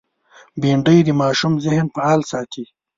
[0.61, 2.63] بېنډۍ د ماشوم ذهن فعال ساتي